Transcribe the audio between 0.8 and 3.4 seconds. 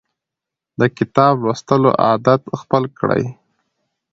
کتاب لوستلو عادت خپل کړئ.